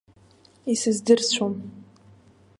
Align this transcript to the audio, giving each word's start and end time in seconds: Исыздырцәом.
Исыздырцәом. 0.71 1.53